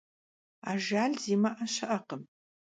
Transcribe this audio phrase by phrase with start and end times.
[0.69, 2.23] Ajjal zimı'e şı'ekhım.